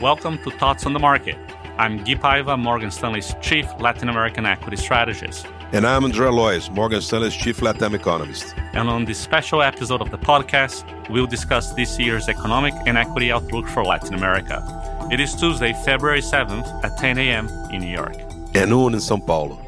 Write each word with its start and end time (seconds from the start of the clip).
Welcome 0.00 0.38
to 0.44 0.50
Thoughts 0.52 0.86
on 0.86 0.92
the 0.92 1.00
Market. 1.00 1.36
I'm 1.76 2.04
Gui 2.04 2.14
Paiva, 2.14 2.56
Morgan 2.56 2.88
Stanley's 2.88 3.34
Chief 3.40 3.66
Latin 3.80 4.08
American 4.08 4.46
Equity 4.46 4.76
Strategist. 4.76 5.44
And 5.72 5.84
I'm 5.84 6.04
Andre 6.04 6.28
Loes, 6.28 6.70
Morgan 6.70 7.00
Stanley's 7.00 7.34
Chief 7.34 7.60
Latin 7.62 7.96
Economist. 7.96 8.54
And 8.74 8.88
on 8.88 9.06
this 9.06 9.18
special 9.18 9.60
episode 9.60 10.00
of 10.00 10.12
the 10.12 10.16
podcast, 10.16 10.84
we'll 11.10 11.26
discuss 11.26 11.72
this 11.72 11.98
year's 11.98 12.28
economic 12.28 12.74
and 12.86 12.96
equity 12.96 13.32
outlook 13.32 13.66
for 13.66 13.84
Latin 13.84 14.14
America. 14.14 14.62
It 15.10 15.18
is 15.18 15.34
Tuesday, 15.34 15.72
February 15.84 16.20
7th 16.20 16.84
at 16.84 16.96
10 16.96 17.18
a.m. 17.18 17.48
in 17.72 17.80
New 17.80 17.90
York. 17.90 18.14
And 18.54 18.70
noon 18.70 18.94
in 18.94 19.00
Sao 19.00 19.18
Paulo. 19.18 19.60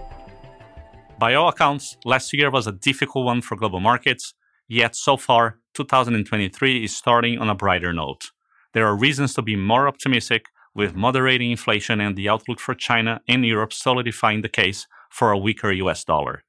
By 1.19 1.35
all 1.35 1.49
accounts, 1.49 1.97
last 2.05 2.33
year 2.33 2.53
was 2.53 2.69
a 2.69 2.73
difficult 2.73 3.25
one 3.25 3.43
for 3.43 3.57
global 3.57 3.81
markets, 3.81 4.35
yet 4.69 4.95
so 4.95 5.17
far, 5.17 5.59
2023 5.75 6.85
is 6.85 6.97
starting 6.97 7.41
on 7.41 7.51
a 7.51 7.55
brighter 7.57 7.93
note. 7.93 8.31
There 8.73 8.87
are 8.87 8.97
reasons 8.97 9.35
to 9.35 9.43
be 9.43 9.57
more 9.57 9.89
optimistic, 9.89 10.47
with 10.75 10.95
moderating 10.95 11.51
inflation 11.51 12.01
and 12.01 12.17
the 12.17 12.29
outlook 12.29 12.61
for 12.61 12.75
China 12.75 13.21
and 13.29 13.45
Europe 13.45 13.73
solidifying 13.73 14.43
the 14.43 14.49
case 14.49 14.87
for 15.11 15.33
a 15.33 15.39
weaker 15.39 15.73
US 15.73 16.05
dollar. 16.05 16.45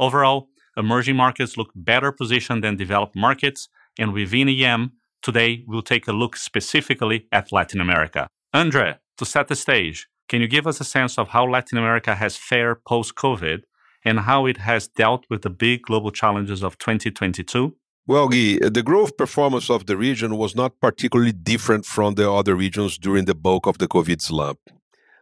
Overall, 0.00 0.48
emerging 0.76 1.16
markets 1.16 1.56
look 1.56 1.70
better 1.74 2.12
positioned 2.12 2.64
than 2.64 2.76
developed 2.76 3.16
markets, 3.16 3.68
and 3.98 4.12
within 4.12 4.48
EM, 4.48 4.92
today 5.22 5.64
we'll 5.66 5.82
take 5.82 6.08
a 6.08 6.12
look 6.12 6.36
specifically 6.36 7.26
at 7.32 7.52
Latin 7.52 7.80
America. 7.80 8.28
Andre, 8.54 8.96
to 9.18 9.24
set 9.26 9.48
the 9.48 9.56
stage, 9.56 10.08
can 10.28 10.40
you 10.40 10.48
give 10.48 10.66
us 10.66 10.80
a 10.80 10.84
sense 10.84 11.18
of 11.18 11.28
how 11.28 11.46
Latin 11.46 11.78
America 11.78 12.14
has 12.14 12.36
fared 12.36 12.84
post 12.84 13.14
COVID 13.14 13.62
and 14.04 14.20
how 14.20 14.46
it 14.46 14.58
has 14.58 14.88
dealt 14.88 15.26
with 15.28 15.42
the 15.42 15.50
big 15.50 15.82
global 15.82 16.10
challenges 16.10 16.62
of 16.62 16.78
2022? 16.78 17.74
Well, 18.08 18.28
Gui, 18.28 18.56
the 18.60 18.82
growth 18.82 19.18
performance 19.18 19.68
of 19.68 19.84
the 19.84 19.94
region 19.94 20.38
was 20.38 20.56
not 20.56 20.80
particularly 20.80 21.32
different 21.32 21.84
from 21.84 22.14
the 22.14 22.32
other 22.32 22.54
regions 22.54 22.96
during 22.96 23.26
the 23.26 23.34
bulk 23.34 23.66
of 23.66 23.76
the 23.76 23.86
COVID 23.86 24.22
slump. 24.22 24.58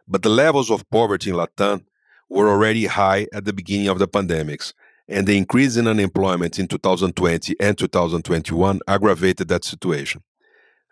But 0.07 0.21
the 0.21 0.29
levels 0.29 0.71
of 0.71 0.89
poverty 0.89 1.31
in 1.31 1.35
Latam 1.35 1.83
were 2.29 2.47
already 2.47 2.85
high 2.85 3.27
at 3.33 3.43
the 3.43 3.51
beginning 3.51 3.89
of 3.89 3.99
the 3.99 4.07
pandemics, 4.07 4.71
and 5.05 5.27
the 5.27 5.37
increase 5.37 5.75
in 5.75 5.85
unemployment 5.85 6.59
in 6.59 6.69
2020 6.69 7.57
and 7.59 7.77
2021 7.77 8.79
aggravated 8.87 9.49
that 9.49 9.65
situation. 9.65 10.23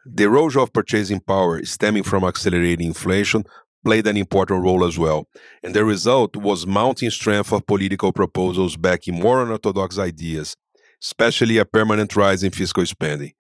The 0.06 0.26
erosion 0.26 0.64
of 0.64 0.74
purchasing 0.74 1.22
power 1.22 1.64
stemming 1.64 2.04
from 2.04 2.26
accelerating 2.26 2.88
inflation 2.88 3.46
played 3.86 4.06
an 4.06 4.18
important 4.18 4.62
role 4.64 4.84
as 4.84 5.00
well, 5.00 5.30
and 5.64 5.74
the 5.74 5.86
result 5.86 6.36
was 6.36 6.68
mounting 6.68 7.10
strength 7.10 7.54
of 7.54 7.66
political 7.66 8.12
proposals 8.12 8.76
backing 8.76 9.18
more 9.18 9.42
unorthodox 9.44 9.98
ideas 9.98 10.58
especially 11.02 11.58
a 11.58 11.66
permanent 11.66 12.16
rise 12.16 12.44
in 12.44 12.52
fiscal 12.52 12.86
spending. 12.86 13.34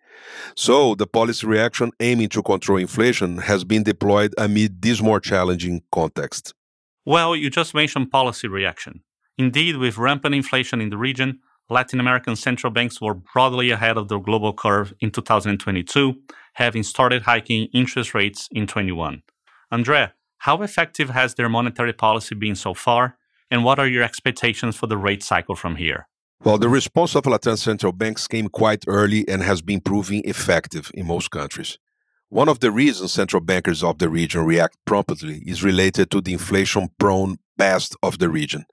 So, 0.56 0.96
the 0.96 1.08
policy 1.08 1.46
reaction 1.46 1.92
aiming 2.00 2.30
to 2.30 2.44
control 2.44 2.78
inflation 2.78 3.38
has 3.40 3.64
been 3.64 3.84
deployed 3.84 4.34
amid 4.38 4.82
this 4.82 5.02
more 5.02 5.20
challenging 5.20 5.82
context. 5.92 6.54
Well, 7.06 7.36
you 7.36 7.50
just 7.50 7.74
mentioned 7.74 8.12
policy 8.12 8.48
reaction. 8.48 9.02
Indeed, 9.38 9.78
with 9.78 9.98
rampant 9.98 10.34
inflation 10.34 10.82
in 10.82 10.90
the 10.90 10.98
region, 10.98 11.40
Latin 11.70 12.00
American 12.00 12.36
central 12.36 12.72
banks 12.72 13.02
were 13.02 13.16
broadly 13.16 13.72
ahead 13.72 13.98
of 13.98 14.08
the 14.08 14.20
global 14.20 14.54
curve 14.54 14.94
in 15.00 15.12
2022, 15.12 16.16
having 16.54 16.84
started 16.84 17.24
hiking 17.24 17.68
interest 17.74 18.14
rates 18.14 18.48
in 18.52 18.68
21. 18.68 19.24
Andre, 19.72 20.12
how 20.40 20.62
effective 20.62 21.10
has 21.10 21.36
their 21.36 21.50
monetary 21.50 21.94
policy 21.94 22.36
been 22.36 22.56
so 22.56 22.74
far, 22.74 23.18
and 23.50 23.64
what 23.64 23.80
are 23.80 23.88
your 23.88 24.04
expectations 24.04 24.76
for 24.76 24.88
the 24.88 24.98
rate 24.98 25.24
cycle 25.24 25.56
from 25.56 25.76
here? 25.76 26.08
Well, 26.44 26.58
the 26.58 26.70
response 26.70 27.16
of 27.16 27.26
Latin 27.26 27.58
central 27.58 27.92
banks 27.92 28.28
came 28.28 28.50
quite 28.50 28.84
early 28.88 29.28
and 29.28 29.42
has 29.42 29.62
been 29.62 29.82
proving 29.82 30.22
effective 30.26 30.92
in 30.94 31.08
most 31.08 31.32
countries. 31.32 31.78
One 32.30 32.50
of 32.50 32.60
the 32.60 32.72
reasons 32.72 33.14
central 33.14 33.42
bankers 33.42 33.84
of 33.84 33.98
the 33.98 34.10
region 34.10 34.46
react 34.46 34.78
promptly 34.86 35.42
is 35.46 35.64
related 35.64 36.12
to 36.12 36.22
the 36.22 36.34
inflation 36.34 36.90
prone 37.00 37.38
past 37.58 37.96
of 38.04 38.20
the 38.20 38.30
region, 38.30 38.66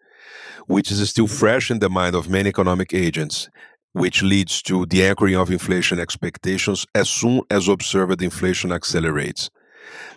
which 0.67 0.90
is 0.90 1.08
still 1.08 1.28
fresh 1.28 1.70
in 1.70 1.78
the 1.78 1.89
mind 1.89 2.14
of 2.14 2.28
many 2.28 2.48
economic 2.48 2.92
agents, 2.92 3.48
which 3.92 4.22
leads 4.22 4.62
to 4.62 4.86
the 4.86 5.05
anchoring 5.05 5.36
of 5.36 5.51
inflation 5.51 6.01
expectations 6.01 6.86
as 6.95 7.08
soon 7.08 7.42
as 7.51 7.68
observed 7.68 8.22
inflation 8.22 8.72
accelerates. 8.72 9.51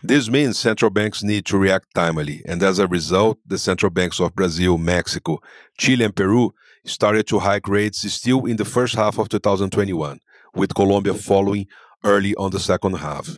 This 0.01 0.29
means 0.29 0.57
central 0.57 0.91
banks 0.91 1.23
need 1.23 1.45
to 1.47 1.57
react 1.57 1.93
timely, 1.93 2.41
and 2.45 2.61
as 2.63 2.79
a 2.79 2.87
result, 2.87 3.39
the 3.45 3.57
central 3.57 3.89
banks 3.89 4.19
of 4.19 4.35
Brazil, 4.35 4.77
Mexico, 4.77 5.39
Chile, 5.77 6.05
and 6.05 6.15
Peru 6.15 6.53
started 6.85 7.27
to 7.27 7.39
hike 7.39 7.67
rates 7.67 8.11
still 8.11 8.45
in 8.45 8.57
the 8.57 8.65
first 8.65 8.95
half 8.95 9.17
of 9.17 9.29
2021, 9.29 10.19
with 10.55 10.75
Colombia 10.75 11.13
following 11.13 11.67
early 12.03 12.35
on 12.35 12.51
the 12.51 12.59
second 12.59 12.93
half. 12.95 13.37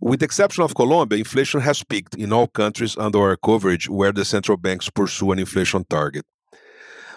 With 0.00 0.20
the 0.20 0.26
exception 0.26 0.62
of 0.62 0.74
Colombia, 0.74 1.18
inflation 1.18 1.60
has 1.60 1.82
peaked 1.82 2.14
in 2.16 2.32
all 2.32 2.48
countries 2.48 2.96
under 2.98 3.18
our 3.18 3.36
coverage 3.36 3.88
where 3.88 4.12
the 4.12 4.24
central 4.24 4.58
banks 4.58 4.90
pursue 4.90 5.32
an 5.32 5.38
inflation 5.38 5.84
target. 5.88 6.24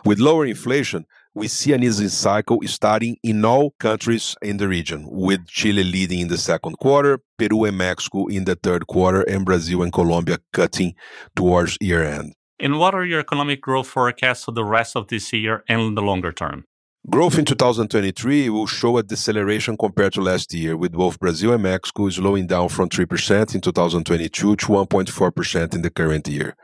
With 0.05 0.19
lower 0.19 0.45
inflation, 0.45 1.05
we 1.35 1.47
see 1.47 1.73
an 1.73 1.83
easing 1.83 2.09
cycle 2.09 2.59
starting 2.65 3.17
in 3.21 3.43
all 3.45 3.71
countries 3.79 4.35
in 4.41 4.57
the 4.57 4.67
region, 4.67 5.05
with 5.07 5.45
Chile 5.47 5.83
leading 5.83 6.21
in 6.21 6.27
the 6.29 6.37
second 6.37 6.77
quarter, 6.79 7.19
Peru 7.37 7.65
and 7.65 7.77
Mexico 7.77 8.27
in 8.27 8.45
the 8.45 8.55
third 8.55 8.87
quarter, 8.87 9.21
and 9.21 9.45
Brazil 9.45 9.83
and 9.83 9.93
Colombia 9.93 10.39
cutting 10.53 10.95
towards 11.35 11.77
year 11.81 12.03
end. 12.03 12.33
And 12.61 12.77
what 12.77 12.93
are 12.93 13.05
your 13.05 13.21
economic 13.21 13.61
growth 13.61 13.87
forecasts 13.87 14.43
for 14.43 14.51
the 14.51 14.65
rest 14.65 14.97
of 14.97 15.07
this 15.07 15.31
year 15.31 15.63
and 15.69 15.95
the 15.95 16.01
longer 16.01 16.33
term? 16.33 16.65
Growth 17.09 17.39
in 17.39 17.45
2023 17.45 18.49
will 18.49 18.67
show 18.67 18.97
a 18.97 19.03
deceleration 19.03 19.77
compared 19.77 20.11
to 20.13 20.21
last 20.21 20.53
year, 20.53 20.75
with 20.75 20.91
both 20.91 21.19
Brazil 21.19 21.53
and 21.53 21.63
Mexico 21.63 22.09
slowing 22.09 22.45
down 22.45 22.67
from 22.67 22.89
3% 22.89 23.55
in 23.55 23.61
2022 23.61 24.55
to 24.57 24.65
1.4% 24.65 25.73
in 25.73 25.81
the 25.81 25.89
current 25.89 26.27
year. 26.27 26.57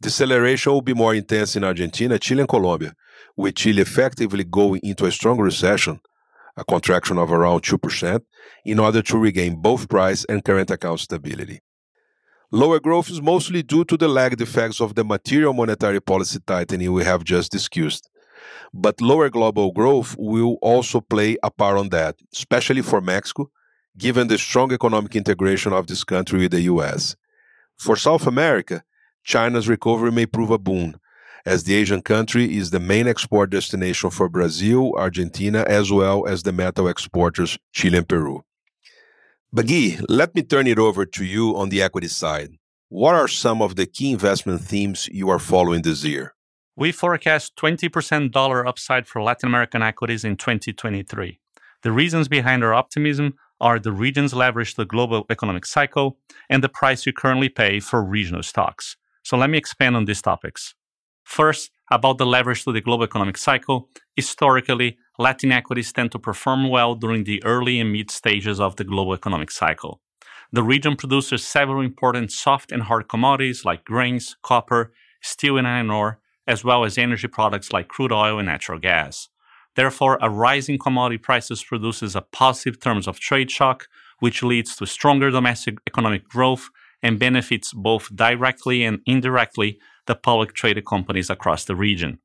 Deceleration 0.00 0.72
will 0.72 0.82
be 0.82 0.94
more 0.94 1.14
intense 1.14 1.56
in 1.56 1.64
Argentina, 1.64 2.18
Chile, 2.20 2.42
and 2.42 2.48
Colombia, 2.48 2.94
with 3.36 3.56
Chile 3.56 3.82
effectively 3.82 4.44
going 4.44 4.80
into 4.84 5.04
a 5.04 5.10
strong 5.10 5.38
recession, 5.38 5.98
a 6.56 6.64
contraction 6.64 7.18
of 7.18 7.32
around 7.32 7.62
2%, 7.62 8.20
in 8.64 8.78
order 8.78 9.02
to 9.02 9.18
regain 9.18 9.60
both 9.60 9.88
price 9.88 10.24
and 10.26 10.44
current 10.44 10.70
account 10.70 11.00
stability. 11.00 11.60
Lower 12.52 12.80
growth 12.80 13.10
is 13.10 13.22
mostly 13.22 13.62
due 13.62 13.84
to 13.84 13.96
the 13.96 14.08
lagged 14.08 14.40
effects 14.40 14.80
of 14.80 14.96
the 14.96 15.04
material 15.04 15.52
monetary 15.52 16.00
policy 16.00 16.40
tightening 16.44 16.92
we 16.92 17.04
have 17.04 17.22
just 17.22 17.52
discussed. 17.52 18.10
But 18.74 19.00
lower 19.00 19.30
global 19.30 19.70
growth 19.70 20.16
will 20.18 20.58
also 20.60 21.00
play 21.00 21.36
a 21.44 21.50
part 21.52 21.78
on 21.78 21.90
that, 21.90 22.16
especially 22.34 22.82
for 22.82 23.00
Mexico, 23.00 23.50
given 23.96 24.26
the 24.26 24.36
strong 24.36 24.72
economic 24.72 25.14
integration 25.14 25.72
of 25.72 25.86
this 25.86 26.02
country 26.02 26.40
with 26.40 26.50
the 26.50 26.62
US. 26.62 27.14
For 27.78 27.94
South 27.94 28.26
America, 28.26 28.82
China's 29.22 29.68
recovery 29.68 30.10
may 30.10 30.26
prove 30.26 30.50
a 30.50 30.58
boon, 30.58 30.98
as 31.46 31.62
the 31.62 31.76
Asian 31.76 32.02
country 32.02 32.56
is 32.56 32.70
the 32.70 32.80
main 32.80 33.06
export 33.06 33.50
destination 33.50 34.10
for 34.10 34.28
Brazil, 34.28 34.92
Argentina, 34.96 35.64
as 35.68 35.92
well 35.92 36.26
as 36.26 36.42
the 36.42 36.52
metal 36.52 36.88
exporters 36.88 37.58
Chile 37.72 37.98
and 37.98 38.08
Peru. 38.08 38.42
Bagui, 39.52 40.00
let 40.08 40.32
me 40.36 40.42
turn 40.42 40.68
it 40.68 40.78
over 40.78 41.04
to 41.04 41.24
you 41.24 41.56
on 41.56 41.70
the 41.70 41.82
equity 41.82 42.06
side. 42.06 42.50
What 42.88 43.16
are 43.16 43.26
some 43.26 43.60
of 43.60 43.74
the 43.74 43.84
key 43.84 44.12
investment 44.12 44.60
themes 44.60 45.08
you 45.10 45.28
are 45.28 45.40
following 45.40 45.82
this 45.82 46.04
year? 46.04 46.36
We 46.76 46.92
forecast 46.92 47.56
20% 47.56 48.30
dollar 48.30 48.64
upside 48.64 49.08
for 49.08 49.20
Latin 49.20 49.48
American 49.48 49.82
equities 49.82 50.24
in 50.24 50.36
2023. 50.36 51.40
The 51.82 51.90
reasons 51.90 52.28
behind 52.28 52.62
our 52.62 52.72
optimism 52.72 53.34
are 53.60 53.80
the 53.80 53.90
region's 53.90 54.34
leverage 54.34 54.74
to 54.74 54.82
the 54.82 54.86
global 54.86 55.26
economic 55.28 55.66
cycle 55.66 56.18
and 56.48 56.62
the 56.62 56.68
price 56.68 57.04
you 57.04 57.12
currently 57.12 57.48
pay 57.48 57.80
for 57.80 58.04
regional 58.04 58.44
stocks. 58.44 58.96
So 59.24 59.36
let 59.36 59.50
me 59.50 59.58
expand 59.58 59.96
on 59.96 60.04
these 60.04 60.22
topics. 60.22 60.76
First, 61.24 61.72
about 61.90 62.18
the 62.18 62.26
leverage 62.26 62.62
to 62.64 62.72
the 62.72 62.80
global 62.80 63.04
economic 63.04 63.36
cycle. 63.36 63.88
Historically, 64.14 64.96
Latin 65.20 65.52
equities 65.52 65.92
tend 65.92 66.10
to 66.10 66.18
perform 66.18 66.70
well 66.70 66.94
during 66.94 67.24
the 67.24 67.44
early 67.44 67.78
and 67.78 67.92
mid 67.92 68.10
stages 68.10 68.58
of 68.58 68.76
the 68.76 68.84
global 68.84 69.12
economic 69.12 69.50
cycle. 69.50 70.00
The 70.50 70.62
region 70.62 70.96
produces 70.96 71.46
several 71.46 71.82
important 71.82 72.32
soft 72.32 72.72
and 72.72 72.84
hard 72.84 73.06
commodities 73.06 73.62
like 73.62 73.84
grains, 73.84 74.36
copper, 74.42 74.94
steel, 75.20 75.58
and 75.58 75.68
iron 75.68 75.90
ore, 75.90 76.20
as 76.46 76.64
well 76.64 76.86
as 76.86 76.96
energy 76.96 77.28
products 77.28 77.70
like 77.70 77.88
crude 77.88 78.12
oil 78.12 78.38
and 78.38 78.46
natural 78.46 78.78
gas. 78.78 79.28
Therefore, 79.76 80.16
a 80.22 80.30
rise 80.30 80.70
in 80.70 80.78
commodity 80.78 81.18
prices 81.18 81.62
produces 81.62 82.16
a 82.16 82.22
positive 82.22 82.80
terms 82.80 83.06
of 83.06 83.20
trade 83.20 83.50
shock, 83.50 83.88
which 84.20 84.42
leads 84.42 84.74
to 84.76 84.86
stronger 84.86 85.30
domestic 85.30 85.76
economic 85.86 86.26
growth 86.30 86.70
and 87.02 87.18
benefits 87.18 87.74
both 87.74 88.08
directly 88.16 88.84
and 88.84 89.00
indirectly 89.04 89.78
the 90.06 90.14
public 90.14 90.54
traded 90.54 90.86
companies 90.86 91.28
across 91.28 91.66
the 91.66 91.76
region. 91.76 92.20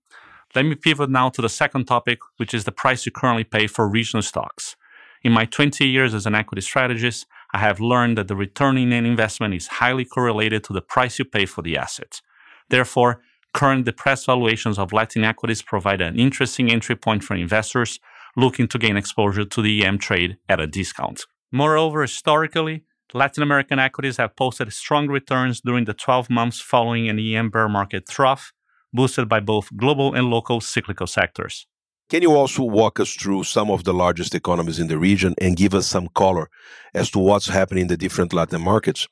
Let 0.55 0.65
me 0.65 0.75
pivot 0.75 1.09
now 1.09 1.27
to 1.29 1.41
the 1.41 1.49
second 1.49 1.83
topic, 1.83 2.19
which 2.37 2.53
is 2.53 2.63
the 2.63 2.71
price 2.71 3.05
you 3.05 3.11
currently 3.11 3.43
pay 3.43 3.67
for 3.67 3.89
regional 3.89 4.23
stocks. 4.23 4.77
In 5.21 5.33
my 5.33 5.43
20 5.43 5.85
years 5.85 6.13
as 6.13 6.25
an 6.25 6.33
equity 6.33 6.61
strategist, 6.61 7.25
I 7.53 7.57
have 7.57 7.81
learned 7.81 8.17
that 8.17 8.29
the 8.29 8.37
return 8.37 8.77
in 8.77 8.93
an 8.93 9.05
investment 9.05 9.53
is 9.53 9.67
highly 9.67 10.05
correlated 10.05 10.63
to 10.63 10.73
the 10.73 10.81
price 10.81 11.19
you 11.19 11.25
pay 11.25 11.45
for 11.45 11.61
the 11.61 11.77
asset. 11.77 12.21
Therefore, 12.69 13.21
current 13.53 13.83
depressed 13.83 14.27
valuations 14.27 14.79
of 14.79 14.93
Latin 14.93 15.25
equities 15.25 15.61
provide 15.61 15.99
an 15.99 16.17
interesting 16.17 16.71
entry 16.71 16.95
point 16.95 17.25
for 17.25 17.35
investors 17.35 17.99
looking 18.37 18.69
to 18.69 18.77
gain 18.77 18.95
exposure 18.95 19.43
to 19.43 19.61
the 19.61 19.85
EM 19.85 19.97
trade 19.97 20.37
at 20.47 20.61
a 20.61 20.67
discount. 20.67 21.25
Moreover, 21.51 22.03
historically, 22.03 22.85
Latin 23.13 23.43
American 23.43 23.79
equities 23.79 24.17
have 24.17 24.37
posted 24.37 24.71
strong 24.71 25.07
returns 25.09 25.59
during 25.59 25.83
the 25.83 25.93
12 25.93 26.29
months 26.29 26.61
following 26.61 27.09
an 27.09 27.19
EM 27.19 27.49
bear 27.49 27.67
market 27.67 28.07
trough, 28.07 28.53
boosted 28.95 29.29
by 29.29 29.39
both 29.39 29.75
global 29.75 30.13
and 30.13 30.29
local 30.29 30.61
cyclical 30.61 31.07
sectors. 31.07 31.67
Can 32.09 32.21
you 32.21 32.35
also 32.35 32.63
walk 32.63 32.99
us 32.99 33.13
through 33.15 33.43
some 33.43 33.71
of 33.71 33.83
the 33.83 33.93
largest 33.93 34.35
economies 34.35 34.79
in 34.79 34.87
the 34.87 34.97
region 34.97 35.33
and 35.41 35.57
give 35.57 35.73
us 35.73 35.87
some 35.87 36.07
color 36.09 36.49
as 36.93 37.09
to 37.11 37.19
what's 37.19 37.47
happening 37.47 37.83
in 37.83 37.87
the 37.87 37.97
different 37.97 38.31
Latin 38.31 38.61
markets? 38.61 39.07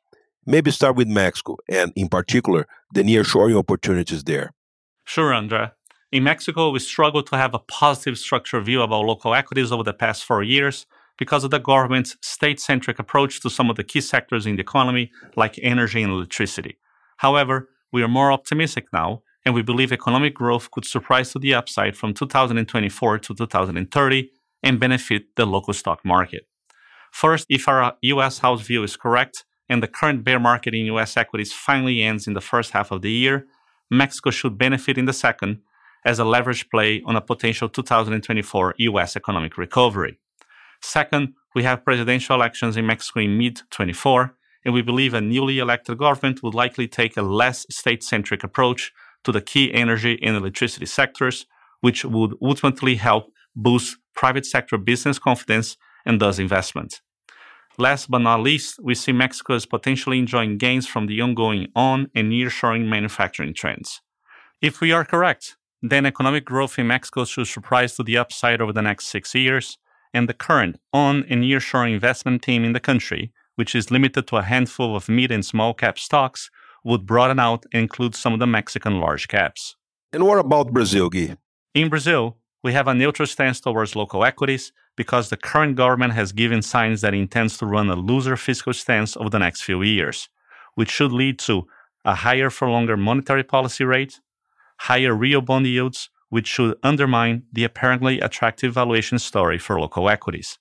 Maybe 0.45 0.71
start 0.71 0.95
with 0.95 1.07
Mexico 1.07 1.57
and, 1.67 1.91
in 1.95 2.07
particular, 2.07 2.67
the 2.93 3.01
nearshoring 3.01 3.57
opportunities 3.57 4.23
there. 4.23 4.51
Sure, 5.05 5.33
Andre. 5.33 5.71
In 6.11 6.23
Mexico, 6.23 6.69
we 6.69 6.79
struggled 6.79 7.25
to 7.27 7.37
have 7.37 7.55
a 7.55 7.59
positive 7.59 8.19
structural 8.19 8.61
view 8.61 8.83
about 8.83 9.05
local 9.05 9.33
equities 9.33 9.71
over 9.71 9.83
the 9.83 9.93
past 9.93 10.23
four 10.23 10.43
years 10.43 10.85
because 11.17 11.43
of 11.43 11.49
the 11.49 11.59
government's 11.59 12.15
state 12.21 12.59
centric 12.59 12.99
approach 12.99 13.41
to 13.41 13.49
some 13.49 13.69
of 13.69 13.75
the 13.75 13.83
key 13.83 14.01
sectors 14.01 14.45
in 14.45 14.55
the 14.55 14.61
economy, 14.61 15.11
like 15.35 15.59
energy 15.63 16.03
and 16.03 16.11
electricity. 16.11 16.77
However, 17.17 17.69
we 17.91 18.03
are 18.03 18.07
more 18.07 18.31
optimistic 18.31 18.85
now, 18.93 19.23
and 19.45 19.53
we 19.53 19.61
believe 19.61 19.91
economic 19.91 20.33
growth 20.33 20.71
could 20.71 20.85
surprise 20.85 21.31
to 21.31 21.39
the 21.39 21.53
upside 21.53 21.95
from 21.97 22.13
2024 22.13 23.19
to 23.19 23.35
2030 23.35 24.29
and 24.61 24.79
benefit 24.79 25.35
the 25.35 25.45
local 25.45 25.73
stock 25.73 26.03
market. 26.05 26.47
First, 27.11 27.45
if 27.49 27.67
our 27.67 27.95
US 28.01 28.39
house 28.39 28.61
view 28.61 28.83
is 28.83 28.95
correct, 28.95 29.45
and 29.69 29.81
the 29.81 29.87
current 29.87 30.23
bear 30.23 30.39
market 30.39 30.73
in 30.73 30.85
US 30.85 31.17
equities 31.17 31.53
finally 31.53 32.01
ends 32.01 32.27
in 32.27 32.33
the 32.33 32.41
first 32.41 32.71
half 32.71 32.91
of 32.91 33.01
the 33.01 33.11
year, 33.11 33.45
Mexico 33.89 34.29
should 34.29 34.57
benefit 34.57 34.97
in 34.97 35.05
the 35.05 35.13
second 35.13 35.61
as 36.05 36.19
a 36.19 36.25
leverage 36.25 36.69
play 36.69 37.01
on 37.05 37.15
a 37.15 37.21
potential 37.21 37.69
2024 37.69 38.75
US 38.77 39.15
economic 39.15 39.57
recovery. 39.57 40.19
Second, 40.81 41.33
we 41.55 41.63
have 41.63 41.85
presidential 41.85 42.35
elections 42.35 42.75
in 42.75 42.85
Mexico 42.85 43.21
in 43.21 43.37
mid 43.37 43.61
24, 43.69 44.35
and 44.65 44.73
we 44.73 44.81
believe 44.81 45.13
a 45.13 45.21
newly 45.21 45.59
elected 45.59 45.97
government 45.97 46.43
would 46.43 46.53
likely 46.53 46.87
take 46.87 47.15
a 47.15 47.21
less 47.21 47.65
state 47.69 48.03
centric 48.03 48.43
approach 48.43 48.91
to 49.23 49.31
the 49.31 49.41
key 49.41 49.73
energy 49.73 50.19
and 50.21 50.35
electricity 50.35 50.85
sectors, 50.85 51.45
which 51.81 52.05
would 52.05 52.33
ultimately 52.41 52.95
help 52.95 53.31
boost 53.55 53.97
private 54.15 54.45
sector 54.45 54.77
business 54.77 55.19
confidence 55.19 55.77
and 56.05 56.19
thus 56.19 56.39
investment. 56.39 57.01
Last 57.77 58.11
but 58.11 58.19
not 58.19 58.41
least, 58.41 58.79
we 58.83 58.93
see 58.93 59.11
Mexico 59.11 59.55
as 59.55 59.65
potentially 59.65 60.19
enjoying 60.19 60.57
gains 60.57 60.85
from 60.85 61.07
the 61.07 61.19
ongoing 61.21 61.67
on 61.75 62.09
and 62.13 62.31
nearshoring 62.31 62.85
manufacturing 62.85 63.53
trends. 63.53 64.01
If 64.61 64.79
we 64.79 64.91
are 64.91 65.03
correct, 65.03 65.57
then 65.81 66.05
economic 66.05 66.45
growth 66.45 66.77
in 66.77 66.87
Mexico 66.87 67.25
should 67.25 67.47
surprise 67.47 67.95
to 67.95 68.03
the 68.03 68.17
upside 68.17 68.61
over 68.61 68.71
the 68.71 68.81
next 68.81 69.07
six 69.07 69.33
years, 69.33 69.77
and 70.13 70.29
the 70.29 70.33
current 70.33 70.79
on 70.93 71.25
and 71.29 71.43
nearshoring 71.43 71.93
investment 71.93 72.45
theme 72.45 72.63
in 72.63 72.73
the 72.73 72.79
country, 72.79 73.33
which 73.55 73.73
is 73.75 73.91
limited 73.91 74.27
to 74.27 74.37
a 74.37 74.43
handful 74.43 74.95
of 74.95 75.09
mid 75.09 75.31
and 75.31 75.43
small 75.43 75.73
cap 75.73 75.97
stocks, 75.97 76.51
would 76.83 77.05
broaden 77.05 77.39
out 77.39 77.65
and 77.73 77.81
include 77.83 78.15
some 78.15 78.33
of 78.33 78.39
the 78.39 78.47
Mexican 78.47 78.99
large 78.99 79.27
caps. 79.27 79.75
And 80.11 80.25
what 80.25 80.39
about 80.39 80.73
Brazil, 80.73 81.09
Gui? 81.09 81.37
In 81.73 81.89
Brazil, 81.89 82.37
we 82.63 82.73
have 82.73 82.87
a 82.87 82.93
neutral 82.93 83.27
stance 83.27 83.59
towards 83.59 83.95
local 83.95 84.23
equities 84.23 84.71
because 84.95 85.29
the 85.29 85.37
current 85.37 85.75
government 85.75 86.13
has 86.13 86.31
given 86.31 86.61
signs 86.61 87.01
that 87.01 87.13
it 87.13 87.17
intends 87.17 87.57
to 87.57 87.65
run 87.65 87.89
a 87.89 87.95
looser 87.95 88.37
fiscal 88.37 88.73
stance 88.73 89.17
over 89.17 89.29
the 89.29 89.39
next 89.39 89.61
few 89.63 89.81
years, 89.81 90.29
which 90.75 90.91
should 90.91 91.11
lead 91.11 91.39
to 91.39 91.67
a 92.05 92.15
higher 92.15 92.49
for 92.49 92.69
longer 92.69 92.95
monetary 92.95 93.43
policy 93.43 93.83
rate, 93.83 94.19
higher 94.79 95.13
real 95.13 95.41
bond 95.41 95.65
yields, 95.65 96.09
which 96.29 96.47
should 96.47 96.77
undermine 96.83 97.43
the 97.51 97.63
apparently 97.63 98.19
attractive 98.19 98.73
valuation 98.73 99.19
story 99.19 99.57
for 99.57 99.79
local 99.79 100.09
equities. 100.09 100.57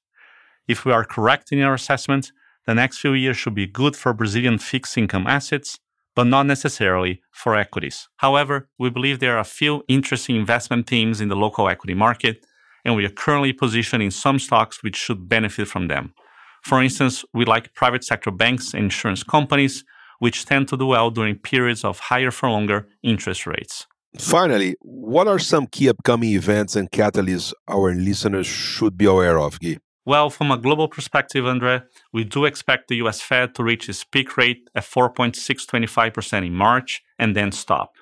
If 0.69 0.85
we 0.85 0.93
are 0.93 1.05
correct 1.05 1.53
in 1.53 1.61
our 1.63 1.75
assessment, 1.75 2.33
the 2.67 2.75
next 2.75 2.99
few 2.99 3.13
years 3.13 3.37
should 3.37 3.55
be 3.55 3.67
good 3.67 3.97
for 3.97 4.13
Brazilian 4.13 4.59
fixed 4.59 4.97
income 4.97 5.27
assets, 5.27 5.79
but 6.15 6.25
not 6.25 6.47
necessarily 6.47 7.23
for 7.31 7.57
equities. 7.57 8.09
However, 8.17 8.69
we 8.79 8.91
believe 8.91 9.19
there 9.19 9.37
are 9.37 9.41
a 9.41 9.45
few 9.45 9.83
interesting 9.89 10.37
investment 10.37 10.87
themes 10.87 11.21
in 11.21 11.29
the 11.29 11.37
local 11.37 11.69
equity 11.69 11.95
market, 11.95 12.45
and 12.85 12.97
we 12.97 13.05
are 13.05 13.11
currently 13.11 13.53
positioned 13.53 14.03
in 14.03 14.11
some 14.11 14.39
stocks 14.39 14.83
which 14.83 14.97
should 14.97 15.29
benefit 15.29 15.69
from 15.69 15.89
them. 15.89 16.15
For 16.63 16.83
instance, 16.83 17.25
we 17.35 17.45
like 17.45 17.75
private 17.75 18.05
sector 18.05 18.31
banks 18.31 18.75
and 18.75 18.85
insurance 18.85 19.23
companies, 19.23 19.85
which 20.19 20.45
tend 20.45 20.69
to 20.69 20.77
do 20.77 20.87
well 20.87 21.11
during 21.11 21.37
periods 21.37 21.85
of 21.85 21.99
higher 21.99 22.31
for 22.31 22.49
longer 22.49 22.89
interest 23.03 23.47
rates. 23.47 23.87
Finally, 24.19 24.77
what 24.81 25.27
are 25.27 25.39
some 25.39 25.67
key 25.67 25.89
upcoming 25.89 26.33
events 26.33 26.77
and 26.77 26.91
catalysts 26.91 27.53
our 27.67 27.95
listeners 27.95 28.47
should 28.47 28.97
be 28.97 29.07
aware 29.07 29.39
of, 29.41 29.59
Gui? 29.59 29.79
Well, 30.05 30.31
from 30.31 30.51
a 30.51 30.59
global 30.59 30.89
perspective, 30.89 31.47
Andre, 31.47 31.83
we 32.13 32.25
do 32.25 32.45
expect 32.45 32.89
the 32.89 32.97
US 32.97 33.21
Fed 33.21 33.55
to 33.55 33.63
reach 33.63 33.89
its 33.89 34.03
peak 34.03 34.37
rate 34.37 34.69
at 34.75 34.85
4.625% 34.85 36.47
in 36.47 36.55
March 36.55 37.03
and 37.19 37.37
then 37.37 37.53
stop. 37.53 37.93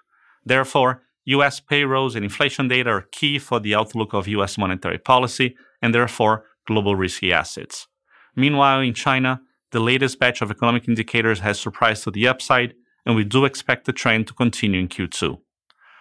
Therefore, 0.45 1.03
US 1.27 1.61
payrolls 1.61 2.15
and 2.15 2.25
inflation 2.25 2.69
data 2.69 2.91
are 2.91 3.09
key 3.13 3.39
for 3.39 3.61
the 3.61 3.75
outlook 3.75 4.15
of 4.15 4.29
US 4.29 4.57
monetary 4.57 4.99
policy 4.99 5.57
and 5.83 5.95
therefore 5.95 6.45
global 6.67 6.97
risky 6.97 7.33
assets. 7.33 7.87
Meanwhile, 8.35 8.81
in 8.81 8.95
China, 8.95 9.43
the 9.73 9.81
latest 9.81 10.19
batch 10.19 10.41
of 10.41 10.51
economic 10.51 10.89
indicators 10.89 11.41
has 11.41 11.61
surprised 11.61 12.05
to 12.05 12.11
the 12.11 12.27
upside, 12.27 12.75
and 13.05 13.15
we 13.15 13.25
do 13.25 13.45
expect 13.45 13.85
the 13.85 13.93
trend 13.93 14.27
to 14.27 14.35
continue 14.35 14.81
in 14.81 14.89
Q2. 14.89 15.39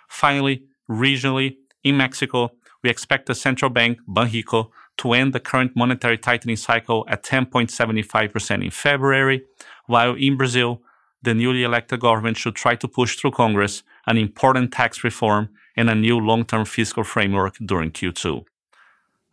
Finally, 0.07 0.63
regionally, 0.89 1.57
in 1.83 1.97
Mexico, 1.97 2.51
we 2.83 2.89
expect 2.89 3.25
the 3.25 3.35
central 3.35 3.69
bank, 3.69 3.99
Banxico, 4.07 4.69
to 4.99 5.13
end 5.13 5.33
the 5.33 5.39
current 5.39 5.75
monetary 5.75 6.17
tightening 6.17 6.55
cycle 6.55 7.05
at 7.07 7.23
10.75% 7.23 8.63
in 8.63 8.69
February, 8.69 9.43
while 9.87 10.13
in 10.13 10.37
Brazil, 10.37 10.81
the 11.21 11.33
newly 11.33 11.63
elected 11.63 11.99
government 11.99 12.37
should 12.37 12.55
try 12.55 12.75
to 12.75 12.87
push 12.87 13.17
through 13.17 13.31
Congress 13.31 13.83
an 14.07 14.17
important 14.17 14.71
tax 14.71 15.03
reform 15.03 15.49
and 15.75 15.89
a 15.89 15.95
new 15.95 16.17
long 16.19 16.45
term 16.45 16.65
fiscal 16.65 17.03
framework 17.03 17.55
during 17.65 17.91
Q2. 17.91 18.43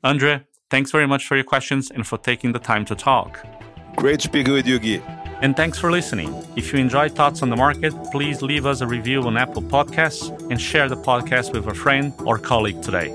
Andre, 0.05 0.45
thanks 0.71 0.91
very 0.91 1.07
much 1.07 1.27
for 1.27 1.37
your 1.37 1.45
questions 1.45 1.91
and 1.91 2.07
for 2.07 2.19
taking 2.19 2.53
the 2.53 2.59
time 2.59 2.85
to 2.85 2.95
talk. 2.95 3.45
Great 3.97 4.21
speaking 4.21 4.53
with 4.53 4.67
you, 4.67 4.79
Gui. 4.79 5.03
And 5.43 5.55
thanks 5.57 5.79
for 5.79 5.91
listening. 5.91 6.35
If 6.57 6.73
you 6.73 6.79
enjoyed 6.79 7.13
Thoughts 7.15 7.43
on 7.43 7.51
the 7.51 7.57
Market, 7.57 7.93
please 8.11 8.41
leave 8.41 8.67
us 8.67 8.81
a 8.81 8.87
review 8.87 9.23
on 9.23 9.37
Apple 9.37 9.63
Podcasts 9.63 10.31
and 10.51 10.61
share 10.61 10.89
the 10.89 10.97
podcast 10.97 11.53
with 11.53 11.67
a 11.67 11.75
friend 11.75 12.13
or 12.25 12.39
colleague 12.39 12.81
today. 12.83 13.15